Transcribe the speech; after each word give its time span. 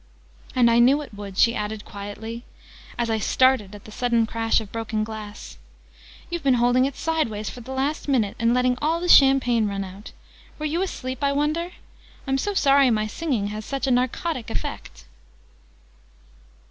"And 0.55 0.71
I 0.71 0.79
knew 0.79 1.03
it 1.03 1.13
would!" 1.13 1.37
she 1.37 1.53
added 1.53 1.85
quietly, 1.85 2.43
as 2.97 3.07
I 3.11 3.19
started 3.19 3.75
at 3.75 3.83
the 3.83 3.91
sudden 3.91 4.25
crash 4.25 4.59
of 4.59 4.71
broken 4.71 5.03
glass. 5.03 5.59
"You've 6.27 6.41
been 6.41 6.55
holding 6.55 6.85
it 6.85 6.95
sideways 6.95 7.51
for 7.51 7.61
the 7.61 7.71
last 7.71 8.07
minute, 8.07 8.35
and 8.39 8.51
letting 8.51 8.79
all 8.81 8.99
the 8.99 9.07
champagne 9.07 9.67
run 9.67 9.83
out! 9.83 10.11
Were 10.57 10.65
you 10.65 10.81
asleep, 10.81 11.23
I 11.23 11.31
wonder? 11.33 11.73
I'm 12.25 12.39
so 12.39 12.55
sorry 12.55 12.89
my 12.89 13.05
singing 13.05 13.49
has 13.49 13.63
such 13.63 13.85
a 13.85 13.91
narcotic 13.91 14.49
effect!" 14.49 15.05